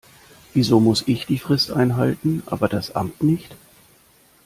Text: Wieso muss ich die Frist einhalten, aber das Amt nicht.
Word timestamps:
Wieso 0.55 0.79
muss 0.79 1.07
ich 1.07 1.27
die 1.27 1.37
Frist 1.37 1.69
einhalten, 1.69 2.41
aber 2.47 2.67
das 2.67 2.95
Amt 2.95 3.21
nicht. 3.21 3.55